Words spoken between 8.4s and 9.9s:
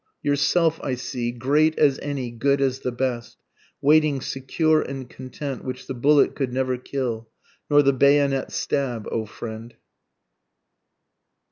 stab O friend.